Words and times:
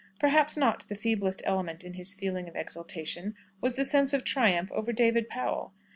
Perhaps 0.19 0.57
not 0.57 0.87
the 0.89 0.95
feeblest 0.95 1.43
element 1.45 1.83
in 1.83 1.93
his 1.93 2.15
feeling 2.15 2.47
of 2.49 2.55
exultation 2.55 3.35
was 3.61 3.75
the 3.75 3.85
sense 3.85 4.13
of 4.13 4.23
triumph 4.23 4.71
over 4.71 4.91
David 4.91 5.29
Powell. 5.29 5.73